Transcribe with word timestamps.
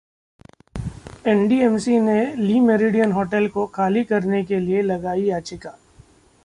NDMC 1.25 1.99
ने 1.99 2.35
Le Meridien 2.35 3.11
hotel 3.11 3.47
को 3.47 3.65
खाली 3.67 4.03
कराने 4.03 4.43
के 4.43 4.59
लिए 4.59 4.81
लगाई 4.81 5.23
याचिका 5.23 5.77